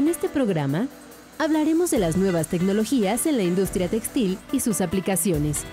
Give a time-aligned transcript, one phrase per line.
[0.00, 0.88] En este programa
[1.36, 5.66] hablaremos de las nuevas tecnologías en la industria textil y sus aplicaciones.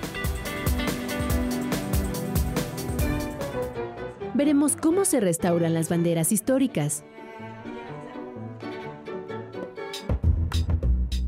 [4.34, 7.06] Veremos cómo se restauran las banderas históricas.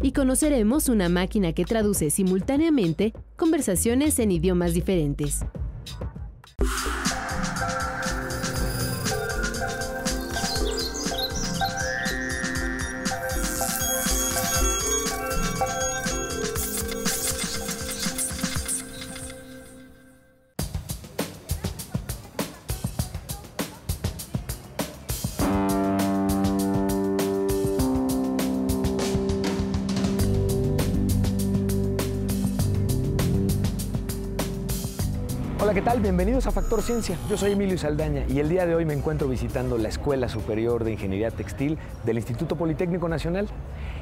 [0.02, 5.46] Y conoceremos una máquina que traduce simultáneamente conversaciones en idiomas diferentes.
[35.70, 36.00] Hola, ¿qué tal?
[36.00, 37.16] Bienvenidos a Factor Ciencia.
[37.30, 40.84] Yo soy Emilio Saldaña y el día de hoy me encuentro visitando la Escuela Superior
[40.84, 43.48] de Ingeniería Textil del Instituto Politécnico Nacional.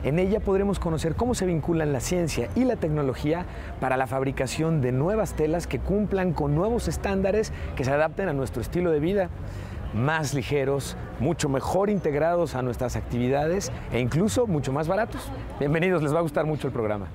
[0.02, 3.46] En ella podremos conocer cómo se vinculan la ciencia y la tecnología
[3.82, 8.34] para la fabricación de nuevas telas que cumplan con nuevos estándares que se adapten a
[8.34, 9.30] nuestro estilo de vida
[9.94, 15.30] más ligeros, mucho mejor integrados a nuestras actividades e incluso mucho más baratos.
[15.60, 17.08] Bienvenidos, les va a gustar mucho el programa.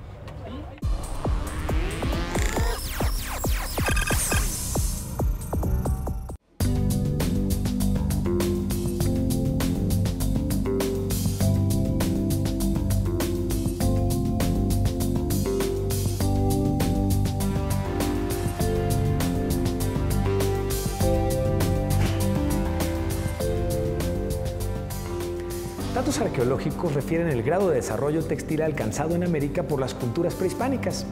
[26.23, 31.05] Arqueológicos refieren el grado de desarrollo textil alcanzado en América por las culturas prehispánicas.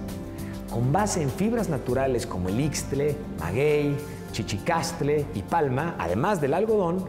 [0.71, 3.95] Con base en fibras naturales como el ixtle, maguey,
[4.31, 7.05] chichicastle y palma, además del algodón,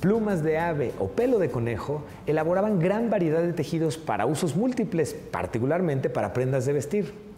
[0.00, 5.14] plumas de ave o pelo de conejo, elaboraban gran variedad de tejidos para usos múltiples,
[5.14, 7.31] particularmente para prendas de vestir.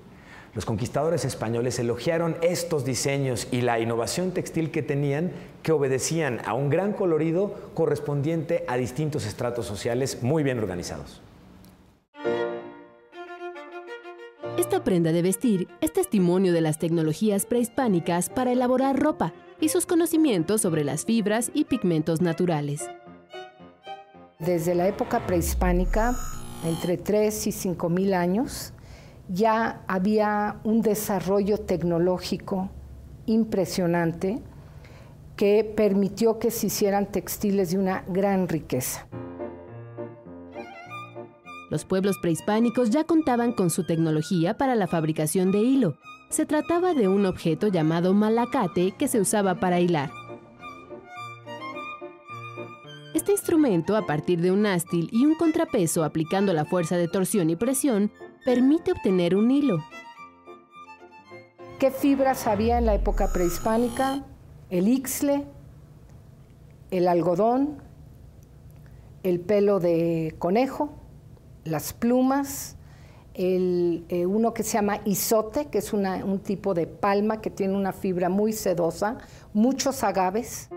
[0.54, 6.54] Los conquistadores españoles elogiaron estos diseños y la innovación textil que tenían, que obedecían a
[6.54, 11.20] un gran colorido correspondiente a distintos estratos sociales muy bien organizados.
[14.56, 19.86] Esta prenda de vestir es testimonio de las tecnologías prehispánicas para elaborar ropa y sus
[19.86, 22.88] conocimientos sobre las fibras y pigmentos naturales.
[24.38, 26.14] Desde la época prehispánica,
[26.64, 28.73] entre 3 y 5 mil años,
[29.28, 32.70] ya había un desarrollo tecnológico
[33.26, 34.42] impresionante
[35.36, 39.06] que permitió que se hicieran textiles de una gran riqueza.
[41.70, 45.96] Los pueblos prehispánicos ya contaban con su tecnología para la fabricación de hilo.
[46.28, 50.10] Se trataba de un objeto llamado malacate que se usaba para hilar.
[53.14, 57.48] Este instrumento, a partir de un mástil y un contrapeso aplicando la fuerza de torsión
[57.48, 58.12] y presión,
[58.44, 59.78] permite obtener un hilo.
[61.78, 64.24] ¿Qué fibras había en la época prehispánica?
[64.70, 65.44] El ixle,
[66.90, 67.82] el algodón,
[69.22, 70.90] el pelo de conejo,
[71.64, 72.76] las plumas,
[73.34, 77.76] el, eh, uno que se llama isote, que es un tipo de palma que tiene
[77.76, 79.18] una fibra muy sedosa,
[79.52, 80.68] muchos agaves.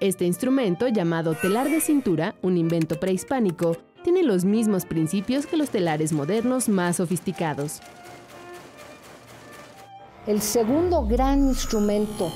[0.00, 5.70] Este instrumento, llamado telar de cintura, un invento prehispánico, tiene los mismos principios que los
[5.70, 7.80] telares modernos más sofisticados.
[10.26, 12.30] El segundo gran instrumento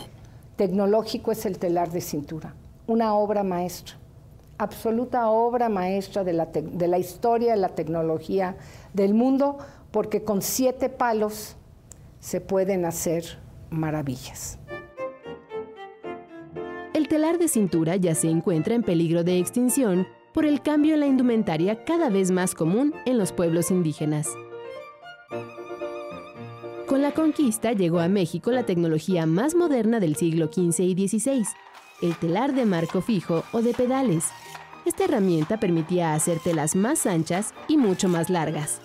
[0.56, 2.55] tecnológico es el telar de cintura,
[2.87, 3.97] una obra maestra,
[4.56, 8.56] absoluta obra maestra de la, de la historia de la tecnología
[8.95, 9.59] del mundo,
[9.91, 11.56] porque con siete palos
[12.19, 14.59] se pueden hacer maravillas.
[16.95, 21.00] El telar de cintura ya se encuentra en peligro de extinción por el cambio en
[21.00, 24.28] la indumentaria cada vez más común en los pueblos indígenas.
[26.87, 31.44] Con la conquista llegó a México la tecnología más moderna del siglo XV y XVI,
[32.00, 34.25] el telar de marco fijo o de pedales.
[34.87, 38.81] Esta herramienta permitía hacer telas más anchas y mucho más largas.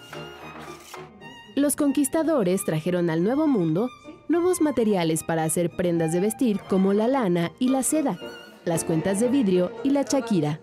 [1.55, 3.89] Los conquistadores trajeron al Nuevo Mundo
[4.27, 8.17] nuevos materiales para hacer prendas de vestir como la lana y la seda,
[8.65, 10.59] las cuentas de vidrio y la chaquira.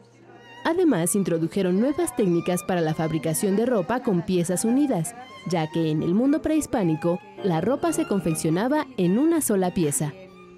[0.64, 5.14] Además, introdujeron nuevas técnicas para la fabricación de ropa con piezas unidas,
[5.48, 10.12] ya que en el mundo prehispánico la ropa se confeccionaba en una sola pieza.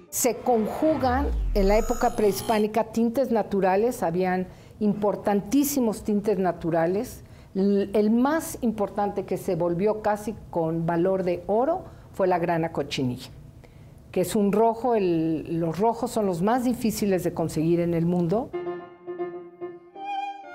[0.09, 4.47] Se conjugan en la época prehispánica tintes naturales, habían
[4.79, 7.23] importantísimos tintes naturales.
[7.55, 13.29] El más importante que se volvió casi con valor de oro fue la grana cochinilla,
[14.11, 18.49] que es un rojo, los rojos son los más difíciles de conseguir en el mundo.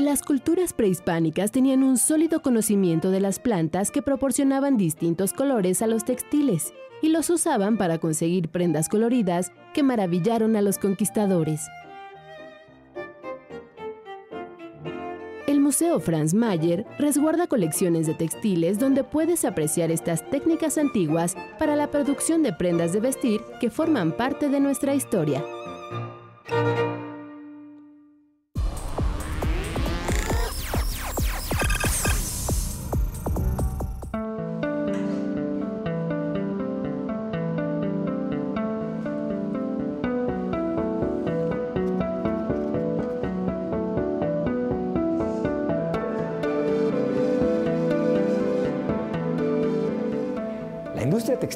[0.09, 5.87] Las culturas prehispánicas tenían un sólido conocimiento de las plantas que proporcionaban distintos colores a
[5.87, 6.73] los textiles
[7.03, 11.61] y los usaban para conseguir prendas coloridas que maravillaron a los conquistadores.
[15.47, 21.77] El Museo Franz Mayer resguarda colecciones de textiles donde puedes apreciar estas técnicas antiguas para
[21.77, 25.45] la producción de prendas de vestir que forman parte de nuestra historia.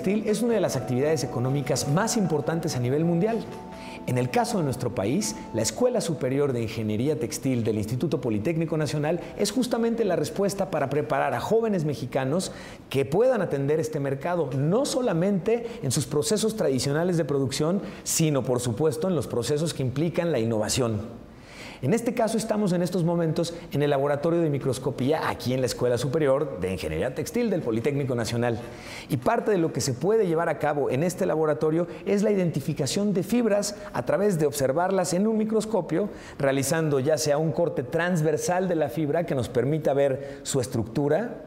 [0.03, 3.39] Textil es una de las actividades económicas más importantes a nivel mundial.
[4.09, 8.77] En el caso de nuestro país, la Escuela Superior de Ingeniería Textil del Instituto Politécnico
[8.77, 12.51] Nacional es justamente la respuesta para preparar a jóvenes mexicanos
[12.91, 18.59] que puedan atender este mercado, no solamente en sus procesos tradicionales de producción, sino por
[18.59, 21.01] supuesto en los procesos que implican la innovación.
[21.83, 25.67] En este caso estamos en estos momentos en el laboratorio de microscopía aquí en la
[25.67, 28.61] Escuela Superior de Ingeniería Textil del Politécnico Nacional.
[29.09, 32.31] Y parte de lo que se puede llevar a cabo en este laboratorio es la
[32.31, 36.09] identificación de fibras a través de observarlas en un microscopio,
[36.39, 41.43] realizando ya sea un corte transversal de la fibra que nos permita ver su estructura,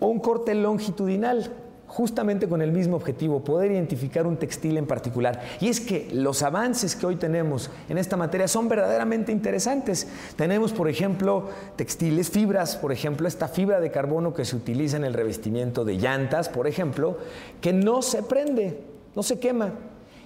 [0.00, 1.52] o un corte longitudinal
[1.86, 5.40] justamente con el mismo objetivo, poder identificar un textil en particular.
[5.60, 10.08] Y es que los avances que hoy tenemos en esta materia son verdaderamente interesantes.
[10.36, 15.04] Tenemos, por ejemplo, textiles, fibras, por ejemplo, esta fibra de carbono que se utiliza en
[15.04, 17.18] el revestimiento de llantas, por ejemplo,
[17.60, 18.80] que no se prende,
[19.14, 19.72] no se quema.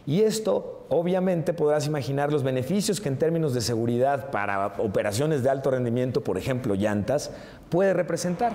[0.07, 5.51] Y esto, obviamente, podrás imaginar los beneficios que en términos de seguridad para operaciones de
[5.51, 7.31] alto rendimiento, por ejemplo, llantas,
[7.69, 8.53] puede representar.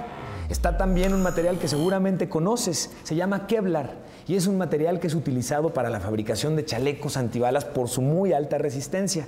[0.50, 3.95] Está también un material que seguramente conoces, se llama Kevlar,
[4.28, 8.01] y es un material que es utilizado para la fabricación de chalecos antibalas por su
[8.01, 9.25] muy alta resistencia.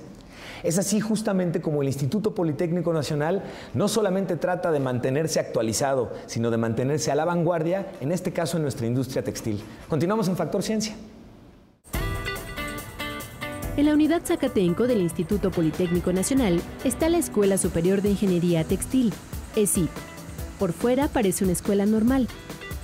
[0.63, 6.51] Es así justamente como el Instituto Politécnico Nacional no solamente trata de mantenerse actualizado, sino
[6.51, 9.61] de mantenerse a la vanguardia, en este caso en nuestra industria textil.
[9.89, 10.95] Continuamos en Factor Ciencia.
[13.77, 19.13] En la unidad Zacatenco del Instituto Politécnico Nacional está la Escuela Superior de Ingeniería Textil,
[19.55, 20.14] ESIT.
[20.59, 22.27] Por fuera parece una escuela normal.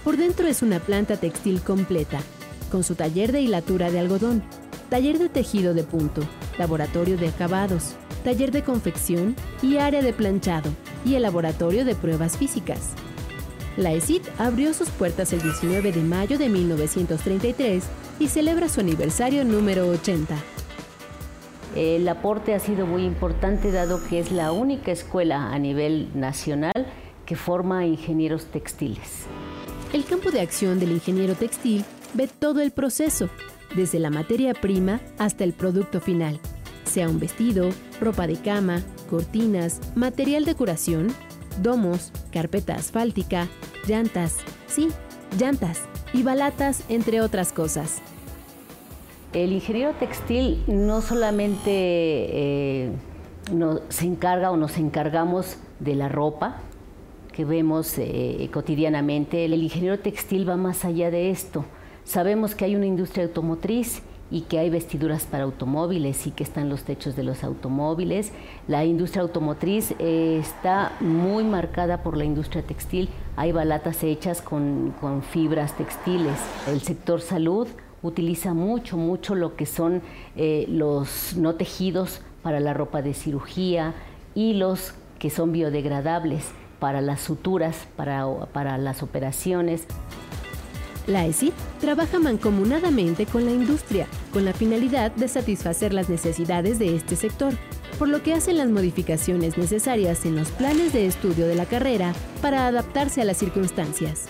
[0.04, 2.20] Por dentro es una planta textil completa,
[2.72, 4.44] con su taller de hilatura de algodón,
[4.90, 6.22] taller de tejido de punto,
[6.58, 10.70] laboratorio de acabados, taller de confección y área de planchado,
[11.06, 12.94] y el laboratorio de pruebas físicas.
[13.78, 17.84] La ESIT abrió sus puertas el 19 de mayo de 1933
[18.20, 20.36] y celebra su aniversario número 80.
[21.76, 26.74] El aporte ha sido muy importante dado que es la única escuela a nivel nacional
[27.26, 29.26] que forma ingenieros textiles.
[29.94, 31.84] El campo de acción del ingeniero textil
[32.14, 33.30] ve todo el proceso,
[33.76, 36.40] desde la materia prima hasta el producto final,
[36.86, 37.70] sea un vestido,
[38.00, 41.08] ropa de cama, cortinas, material de curación,
[41.62, 43.48] domos, carpeta asfáltica,
[43.88, 44.38] llantas,
[44.68, 44.90] sí,
[45.38, 45.82] llantas
[46.14, 48.02] y balatas, entre otras cosas.
[49.34, 52.92] El ingeniero textil no solamente eh,
[53.90, 56.58] se encarga o nos encargamos de la ropa
[57.32, 61.66] que vemos eh, cotidianamente, el ingeniero textil va más allá de esto.
[62.04, 66.70] Sabemos que hay una industria automotriz y que hay vestiduras para automóviles y que están
[66.70, 68.32] los techos de los automóviles.
[68.68, 73.10] La industria automotriz eh, está muy marcada por la industria textil.
[73.36, 76.40] Hay balatas hechas con, con fibras textiles.
[76.68, 77.68] El sector salud
[78.02, 80.02] utiliza mucho, mucho lo que son
[80.36, 83.94] eh, los no tejidos para la ropa de cirugía,
[84.34, 86.48] hilos que son biodegradables
[86.82, 89.84] para las suturas, para, para las operaciones.
[91.06, 96.96] La ESIT trabaja mancomunadamente con la industria, con la finalidad de satisfacer las necesidades de
[96.96, 97.54] este sector,
[98.00, 102.14] por lo que hacen las modificaciones necesarias en los planes de estudio de la carrera
[102.42, 104.30] para adaptarse a las circunstancias.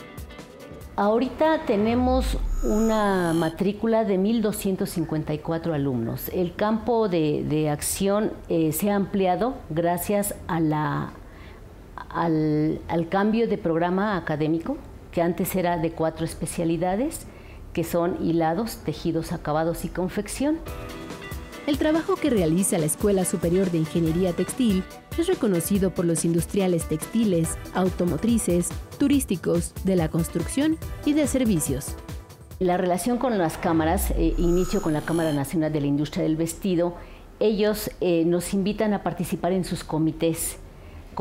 [0.97, 6.27] Ahorita tenemos una matrícula de 1.254 alumnos.
[6.33, 10.35] El campo de, acción eh, se ha ampliado gracias
[12.13, 14.77] al, cambio de programa académico,
[15.11, 17.25] que antes era de cuatro especialidades,
[17.73, 20.57] que son hilados, tejidos acabados y confección.
[21.67, 24.83] El trabajo que realiza la Escuela Superior de Ingeniería Textil
[25.17, 31.95] es reconocido por los industriales textiles, automotrices, turísticos, de la construcción y de servicios.
[32.59, 36.35] La relación con las cámaras, eh, inicio con la Cámara Nacional de la Industria del
[36.35, 36.95] Vestido,
[37.39, 40.57] ellos eh, nos invitan a participar en sus comités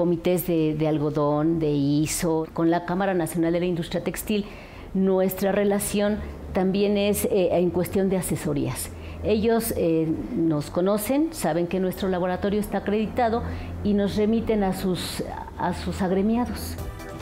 [0.01, 4.47] comités de, algodón, de ISO, con la Cámara Nacional de la Industria Textil,
[4.95, 6.17] nuestra relación
[6.55, 8.89] también es eh, en cuestión de asesorías.
[9.25, 13.43] Ellos eh, nos conocen, saben que nuestro laboratorio está acreditado
[13.85, 15.23] y nos remiten a sus,
[15.59, 16.77] a sus agremiados.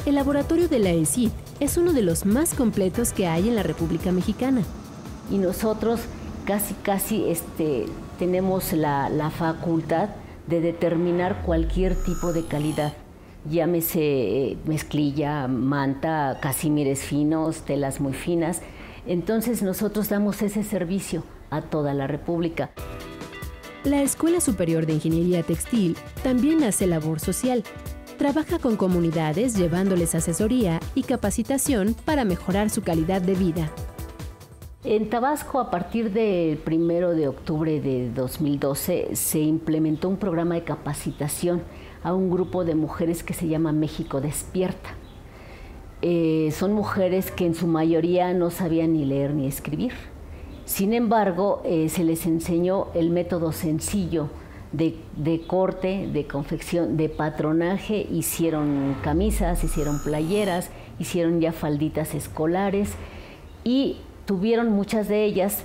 [0.06, 3.64] El laboratorio de la ESID es uno de los más completos que hay en la
[3.64, 4.62] República Mexicana.
[5.32, 6.02] Y nosotros
[6.44, 7.86] casi, casi este,
[8.20, 10.10] tenemos la, la facultad
[10.48, 12.92] de determinar cualquier tipo de calidad.
[13.48, 18.60] Llámese eh, mezclilla, manta, casimires finos, telas muy finas.
[19.06, 22.70] Entonces nosotros damos ese servicio a toda la República.
[23.84, 27.62] La Escuela Superior de Ingeniería Textil también hace labor social.
[28.18, 33.70] Trabaja con comunidades llevándoles asesoría y capacitación para mejorar su calidad de vida.
[34.90, 40.64] En Tabasco, a partir del 1 de octubre de 2012, se implementó un programa de
[40.64, 41.60] capacitación
[42.02, 44.94] a un grupo de mujeres que se llama México Despierta.
[46.00, 49.92] Eh, son mujeres que en su mayoría no sabían ni leer ni escribir.
[50.64, 54.30] Sin embargo, eh, se les enseñó el método sencillo
[54.72, 54.94] de,
[55.46, 58.06] corte, de confección, de patronaje.
[58.10, 62.94] Hicieron camisas, hicieron playeras, hicieron ya falditas escolares
[63.64, 65.62] y tuvieron muchas de ellas,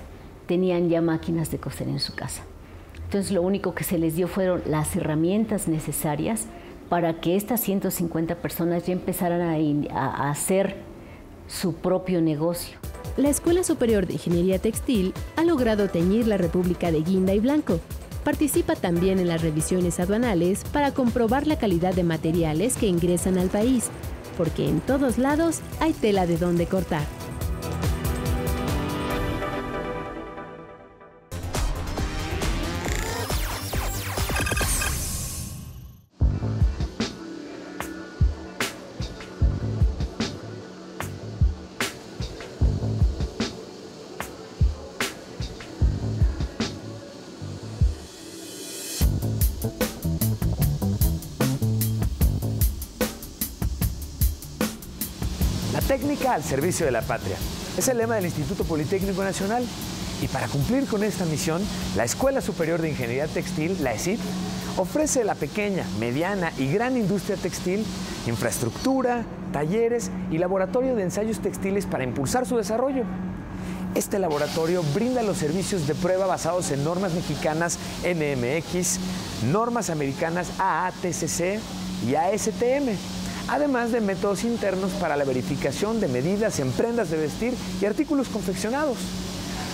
[0.48, 2.43] tenían ya máquinas de coser en su casa.
[3.03, 6.46] Entonces lo único que se les dio fueron las herramientas necesarias
[6.88, 9.41] para que estas 150 personas ya empezaran
[9.91, 10.77] a, hacer
[11.50, 12.77] su propio negocio.
[13.17, 17.82] La Escuela Superior de Ingeniería Textil ha logrado teñir la República de guinda y blanco.
[18.24, 23.50] Participa también en las revisiones aduanales para comprobar la calidad de materiales que ingresan al
[23.50, 23.89] país,
[24.38, 27.03] porque en todos lados hay tela de donde cortar.
[55.98, 57.36] Técnica al servicio de la patria.
[57.78, 59.64] Es el lema del Instituto Politécnico Nacional.
[60.24, 61.62] Y para cumplir con esta misión,
[61.96, 64.20] la Escuela Superior de Ingeniería Textil, la ESIT,
[64.78, 67.86] ofrece a la pequeña, mediana y gran industria textil
[68.26, 73.04] infraestructura, talleres y laboratorio de ensayos textiles para impulsar su desarrollo.
[73.94, 78.98] Este laboratorio brinda los servicios de prueba basados en normas mexicanas NMX,
[79.52, 81.60] normas americanas AATCC
[82.08, 82.98] y ASTM
[83.48, 88.28] además de métodos internos para la verificación de medidas en prendas de vestir y artículos
[88.30, 88.98] confeccionados.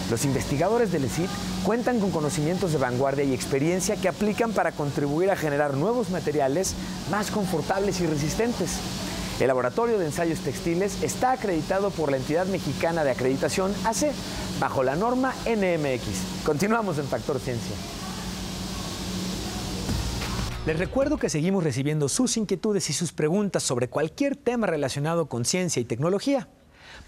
[0.09, 1.29] Los investigadores del ESIT
[1.63, 6.73] cuentan con conocimientos de vanguardia y experiencia que aplican para contribuir a generar nuevos materiales
[7.11, 8.71] más confortables y resistentes.
[9.39, 14.11] El Laboratorio de Ensayos Textiles está acreditado por la entidad mexicana de acreditación AC
[14.59, 16.43] bajo la norma NMX.
[16.43, 17.75] Continuamos en Factor Ciencia.
[20.69, 25.43] Les recuerdo que seguimos recibiendo sus inquietudes y sus preguntas sobre cualquier tema relacionado con
[25.43, 26.47] ciencia y tecnología.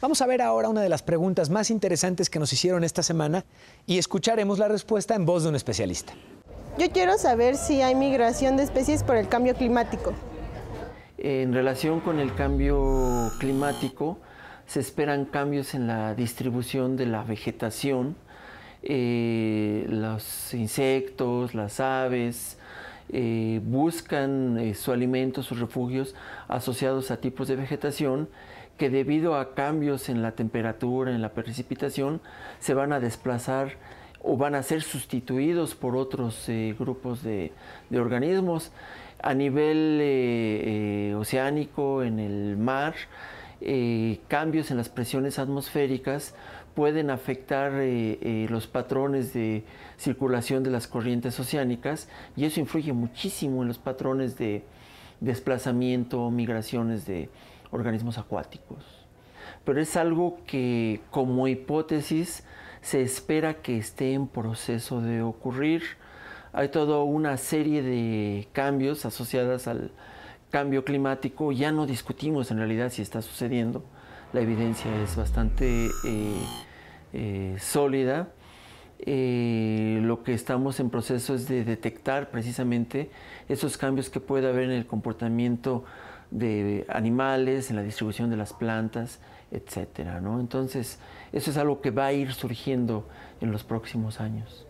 [0.01, 3.45] Vamos a ver ahora una de las preguntas más interesantes que nos hicieron esta semana
[3.85, 6.13] y escucharemos la respuesta en voz de un especialista.
[6.79, 10.11] Yo quiero saber si hay migración de especies por el cambio climático.
[11.19, 14.17] En relación con el cambio climático,
[14.65, 18.15] se esperan cambios en la distribución de la vegetación,
[18.81, 22.57] eh, los insectos, las aves,
[23.13, 26.15] eh, buscan eh, su alimento, sus refugios
[26.47, 28.29] asociados a tipos de vegetación
[28.77, 32.21] que debido a cambios en la temperatura, en la precipitación,
[32.59, 33.73] se van a desplazar
[34.23, 37.51] o van a ser sustituidos por otros eh, grupos de,
[37.93, 38.71] organismos.
[39.23, 42.95] A nivel oceánico, en el mar,
[44.27, 46.33] cambios en las presiones atmosféricas
[46.73, 49.63] pueden afectar eh, eh, los patrones de
[49.97, 54.63] circulación de las corrientes oceánicas y eso influye muchísimo en los patrones de
[55.19, 57.29] desplazamiento, migraciones de
[57.71, 58.83] organismos acuáticos.
[59.63, 62.43] Pero es algo que como hipótesis
[62.81, 65.83] se espera que esté en proceso de ocurrir.
[66.53, 69.91] Hay toda una serie de cambios asociados al
[70.49, 71.51] cambio climático.
[71.51, 73.85] Ya no discutimos en realidad si está sucediendo
[74.33, 76.41] la evidencia es bastante eh,
[77.13, 78.29] eh, sólida.
[78.99, 83.09] Eh, lo que estamos en proceso es de detectar precisamente
[83.49, 85.83] esos cambios que puede haber en el comportamiento
[86.29, 89.19] de animales, en la distribución de las plantas,
[89.51, 90.21] etcétera.
[90.21, 90.39] ¿no?
[90.39, 90.99] Entonces,
[91.33, 93.07] eso es algo que va a ir surgiendo
[93.41, 94.65] en los próximos años.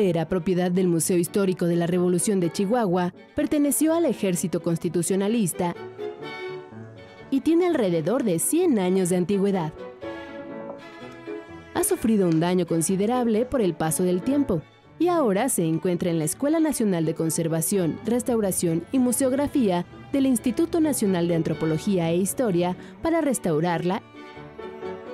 [0.00, 5.74] Bandera, propiedad del Museo Histórico de la Revolución de Chihuahua, perteneció al ejército constitucionalista
[7.30, 9.74] y tiene alrededor de 100 años de antigüedad.
[11.74, 14.62] Ha sufrido un daño considerable por el paso del tiempo
[14.98, 20.80] y ahora se encuentra en la Escuela Nacional de Conservación, Restauración y Museografía del Instituto
[20.80, 24.02] Nacional de Antropología e Historia para restaurarla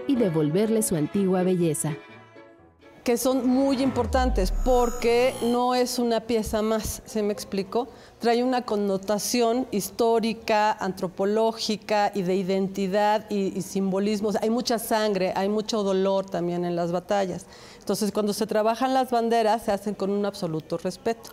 [0.06, 1.96] y devolverle su antigua belleza
[3.06, 7.86] que son muy importantes porque no es una pieza más, ¿se me explicó?
[8.18, 14.32] Trae una connotación histórica, antropológica y de identidad y, simbolismo.
[14.42, 17.46] hay mucha sangre, hay mucho dolor también en las batallas.
[17.78, 21.30] Entonces, cuando se trabajan las banderas, se hacen con un absoluto respeto.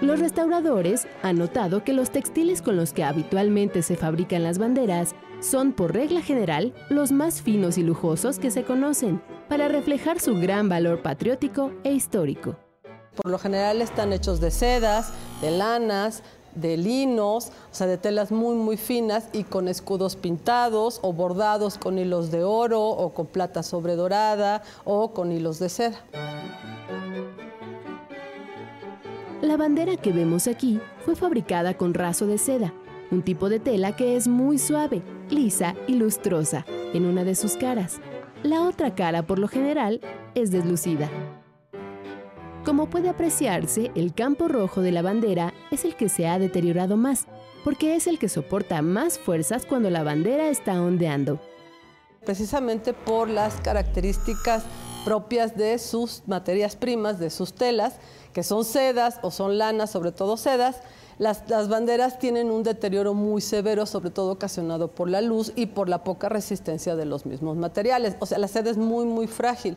[0.00, 5.14] Los restauradores han notado que los textiles con los que habitualmente se fabrican las banderas
[5.40, 10.38] son, por regla general, los más finos y lujosos que se conocen para reflejar su
[10.38, 12.56] gran valor patriótico e histórico.
[13.16, 16.22] Por lo general están hechos de sedas, de lanas,
[16.54, 21.78] de linos, o sea, de telas muy, muy finas y con escudos pintados o bordados
[21.78, 25.98] con hilos de oro o con plata sobredorada o con hilos de seda.
[29.42, 32.72] La bandera que vemos aquí fue fabricada con raso de seda,
[33.10, 37.56] un tipo de tela que es muy suave, lisa y lustrosa en una de sus
[37.56, 38.00] caras.
[38.44, 40.00] La otra cara, por lo general,
[40.36, 41.10] es deslucida.
[42.64, 46.96] Como puede apreciarse, el campo rojo de la bandera es el que se ha deteriorado
[46.96, 47.26] más,
[47.64, 51.40] porque es el que soporta más fuerzas cuando la bandera está ondeando.
[52.24, 54.62] Precisamente por las características
[55.04, 57.98] propias de sus materias primas, de sus telas,
[58.32, 60.80] que son sedas o son lanas, sobre todo sedas,
[61.18, 65.88] las, banderas tienen un deterioro muy severo, sobre todo ocasionado por la luz y por
[65.88, 68.16] la poca resistencia de los mismos materiales.
[68.20, 69.76] O sea, la seda es muy, muy frágil.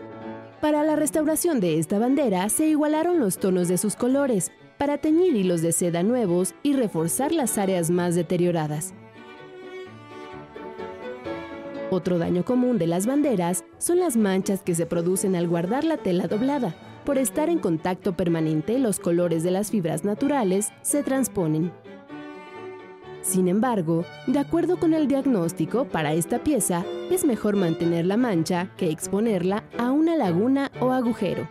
[0.62, 5.36] Para la restauración de esta bandera se igualaron los tonos de sus colores para teñir
[5.36, 8.94] hilos de seda nuevos y reforzar las áreas más deterioradas.
[11.90, 15.98] Otro daño común de las banderas son las manchas que se producen al guardar la
[15.98, 16.76] tela doblada.
[17.06, 21.72] Por estar en contacto permanente, los colores de las fibras naturales se transponen.
[23.22, 28.70] Sin embargo, de acuerdo con el diagnóstico, para esta pieza es mejor mantener la mancha
[28.78, 31.48] que exponerla a una laguna o agujero.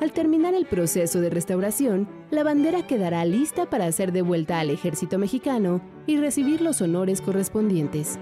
[0.00, 5.18] Al terminar el proceso de restauración, la bandera quedará lista para ser devuelta al ejército
[5.18, 8.18] mexicano y recibir los honores correspondientes.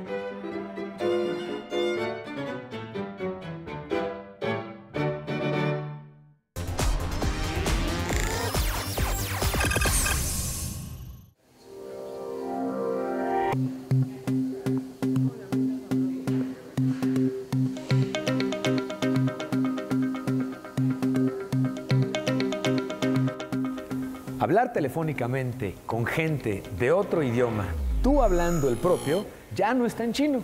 [24.46, 27.66] Hablar telefónicamente con gente de otro idioma,
[28.00, 30.40] tú hablando el propio, ya no está en chino.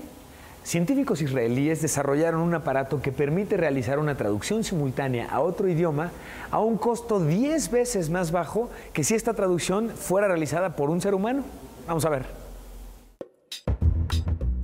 [0.65, 6.11] Científicos israelíes desarrollaron un aparato que permite realizar una traducción simultánea a otro idioma
[6.51, 11.01] a un costo 10 veces más bajo que si esta traducción fuera realizada por un
[11.01, 11.45] ser humano.
[11.87, 12.27] Vamos a ver.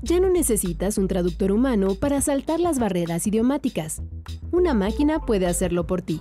[0.03, 4.03] Ya no necesitas un traductor humano para saltar las barreras idiomáticas.
[4.51, 6.21] Una máquina puede hacerlo por ti.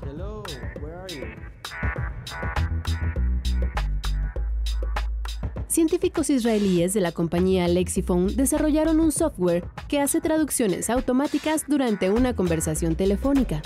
[5.78, 12.36] Científicos israelíes de la compañía Lexiphone desarrollaron un software que hace traducciones automáticas durante una
[12.36, 13.62] conversación telefónica.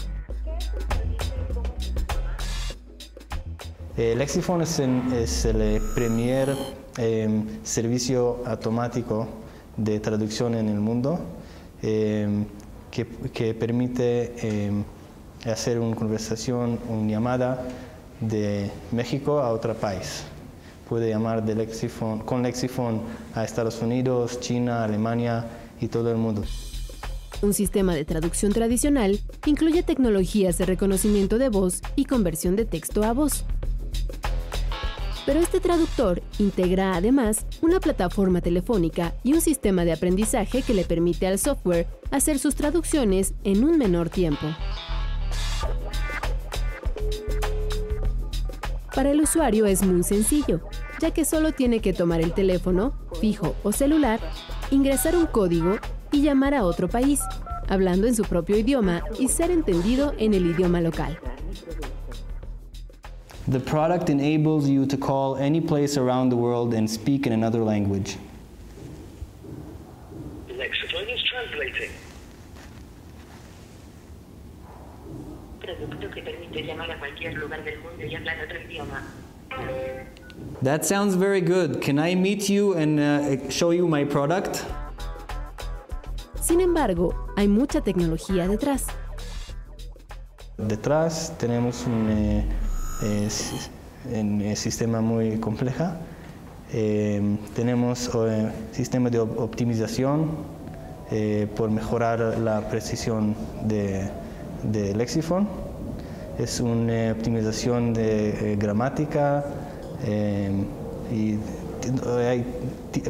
[3.95, 6.54] Eh, Lexiphone es, el primer
[6.97, 9.30] em, servicio automático
[9.78, 11.17] de traducción en el mundo
[11.82, 12.43] em,
[12.91, 14.84] que, permite em,
[15.45, 17.65] hacer una conversación, una llamada
[18.19, 20.26] de México a otro país
[20.91, 23.01] puede llamar de Lexifon, con Lexifon
[23.34, 25.45] a Estados Unidos, China, Alemania
[25.80, 26.43] y todo el mundo.
[27.41, 33.06] Un sistema de traducción tradicional incluye tecnologías de reconocimiento de voz y conversión de texto
[33.06, 33.45] a voz.
[35.25, 40.84] Pero este traductor integra además una plataforma telefónica y un sistema de aprendizaje que le
[40.84, 44.45] permite al software hacer sus traducciones en un menor tiempo.
[48.93, 50.60] Para el usuario es muy sencillo,
[51.02, 54.20] ya que solo tiene que tomar el teléfono, fijo o celular,
[54.70, 55.78] ingresar un código
[56.12, 57.20] y llamar a otro país,
[57.68, 61.18] hablando en su propio idioma y ser entendido en el idioma local.
[63.50, 67.62] The product enables you to call any place around the world and speak in another
[67.62, 68.18] language.
[75.62, 79.04] producto que permite llamar a cualquier lugar del mundo y hablar otro idioma.
[80.63, 81.82] That sounds very good.
[81.82, 84.63] Can I meet you and uh, show you my product?
[86.39, 88.86] Sin embargo, hay mucha tecnología detrás.
[90.58, 92.45] Detrás tenemos un eh,
[93.02, 93.30] eh,
[94.13, 95.86] un eh, sistema muy complejo.
[96.74, 100.30] Eh, tenemos eh, sistema de optimización
[101.10, 104.10] eh, por mejorar la precisión de,
[104.63, 105.47] de lexicon.
[106.38, 109.43] Es una optimización de gramática
[110.06, 111.38] y
[112.28, 112.46] hay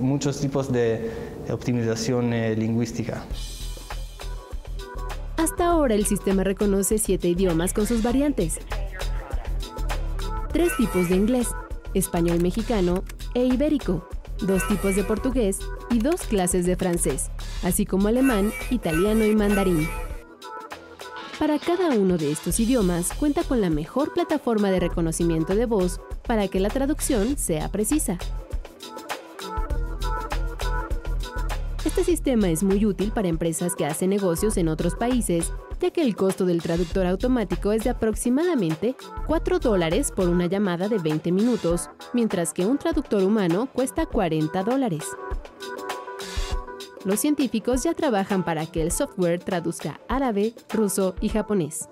[0.02, 1.12] muchos tipos de
[1.50, 3.24] optimización lingüística.
[5.38, 8.60] Hasta ahora el sistema reconoce siete idiomas con sus variantes.
[10.52, 11.48] Tres tipos de inglés,
[11.94, 14.08] español mexicano e ibérico,
[14.42, 17.32] dos tipos de portugués y dos clases de francés,
[17.64, 19.88] así como alemán, italiano y mandarín.
[21.40, 26.00] Para cada uno de estos idiomas cuenta con la mejor plataforma de reconocimiento de voz
[26.32, 28.18] para que la traducción sea precisa.
[31.84, 36.02] Este sistema es muy útil para empresas que hacen negocios en otros países, ya que
[36.02, 38.96] el costo del traductor automático es de aproximadamente
[39.28, 44.64] 4 dólares por una llamada de 20 minutos, mientras que un traductor humano cuesta 40
[44.64, 45.04] dólares.
[47.04, 51.90] Los científicos ya trabajan para que el software traduzca árabe, ruso y japonés.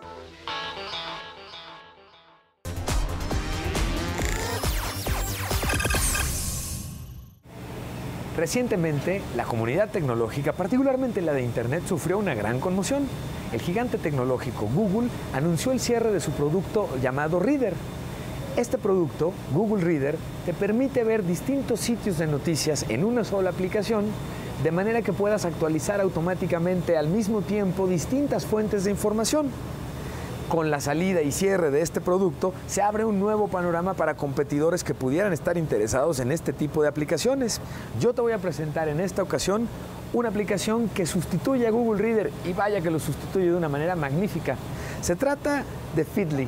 [8.40, 13.06] Recientemente, la comunidad tecnológica, particularmente la de Internet, sufrió una gran conmoción.
[13.52, 17.74] El gigante tecnológico Google anunció el cierre de su producto llamado Reader.
[18.56, 24.06] Este producto, Google Reader, te permite ver distintos sitios de noticias en una sola aplicación,
[24.64, 29.50] de manera que puedas actualizar automáticamente al mismo tiempo distintas fuentes de información
[30.50, 34.84] con la salida y cierre de este producto, se abre un nuevo panorama para competidores
[34.84, 37.62] que pudieran estar interesados en este tipo de aplicaciones.
[38.00, 39.68] Yo te voy a presentar en esta ocasión
[40.12, 43.96] una aplicación que sustituye a Google Reader y vaya que lo sustituye de una manera
[43.96, 44.58] magnífica.
[45.02, 45.64] Se trata
[45.96, 46.48] de Feedly.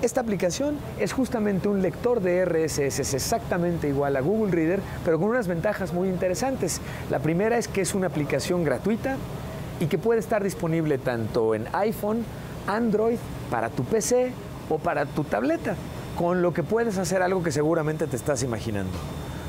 [0.00, 5.18] Esta aplicación es justamente un lector de RSS, es exactamente igual a Google Reader, pero
[5.18, 6.80] con unas ventajas muy interesantes.
[7.10, 9.16] La primera es que es una aplicación gratuita
[9.80, 12.24] y que puede estar disponible tanto en iPhone
[12.68, 13.18] Android
[13.50, 14.30] para tu PC
[14.68, 15.74] o para tu tableta,
[16.16, 18.92] con lo que puedes hacer algo que seguramente te estás imaginando.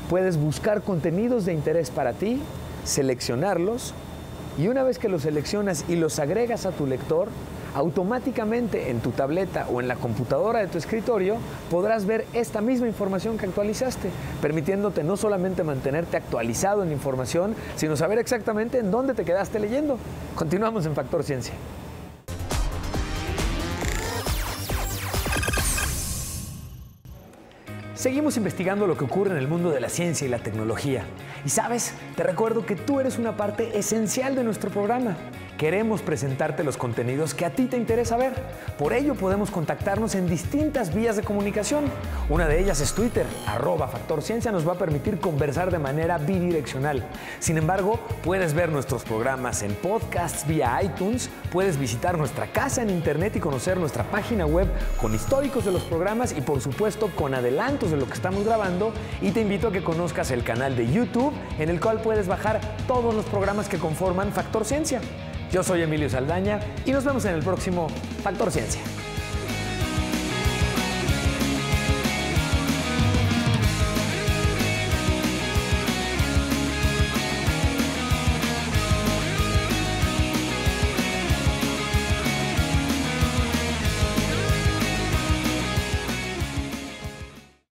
[0.08, 2.40] Puedes buscar contenidos de interés para ti,
[2.84, 3.94] seleccionarlos
[4.58, 7.28] y una vez que los seleccionas y los agregas a tu lector,
[7.74, 11.36] automáticamente en tu tableta o en la computadora de tu escritorio
[11.70, 14.10] podrás ver esta misma información que actualizaste,
[14.42, 19.98] permitiéndote no solamente mantenerte actualizado en información, sino saber exactamente en dónde te quedaste leyendo.
[20.34, 21.54] Continuamos en Factor Ciencia.
[28.00, 31.04] Seguimos investigando lo que ocurre en el mundo de la ciencia y la tecnología.
[31.44, 35.18] Y sabes, te recuerdo que tú eres una parte esencial de nuestro programa.
[35.60, 38.32] Queremos presentarte los contenidos que a ti te interesa ver.
[38.78, 41.84] Por ello podemos contactarnos en distintas vías de comunicación.
[42.30, 46.16] Una de ellas es Twitter, arroba Factor Ciencia nos va a permitir conversar de manera
[46.16, 47.06] bidireccional.
[47.40, 52.88] Sin embargo, puedes ver nuestros programas en podcasts vía iTunes, puedes visitar nuestra casa en
[52.88, 54.66] internet y conocer nuestra página web
[54.98, 58.94] con históricos de los programas y por supuesto con adelantos de lo que estamos grabando.
[59.20, 62.62] Y te invito a que conozcas el canal de YouTube en el cual puedes bajar
[62.86, 65.02] todos los programas que conforman Factor Ciencia.
[65.50, 67.88] Yo soy Emilio Saldaña y nos vemos en el próximo
[68.22, 68.80] Factor Ciencia.